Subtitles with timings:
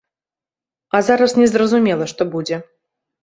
[0.97, 2.61] А зараз не зразумела, што будзе.